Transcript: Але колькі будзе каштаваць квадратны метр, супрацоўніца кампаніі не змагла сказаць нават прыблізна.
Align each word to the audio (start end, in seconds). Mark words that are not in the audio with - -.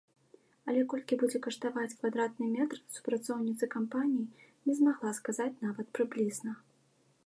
Але 0.71 0.85
колькі 0.93 1.17
будзе 1.23 1.41
каштаваць 1.47 1.91
квадратны 1.99 2.49
метр, 2.57 2.77
супрацоўніца 2.97 3.71
кампаніі 3.77 4.25
не 4.69 4.73
змагла 4.81 5.11
сказаць 5.23 5.57
нават 5.67 5.87
прыблізна. 5.99 6.51